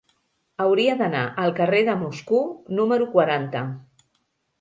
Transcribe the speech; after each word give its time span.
Hauria 0.63 0.95
d'anar 1.01 1.19
al 1.43 1.53
carrer 1.59 1.81
de 1.89 1.95
Moscou 1.99 2.47
número 2.79 3.07
quaranta. 3.13 3.63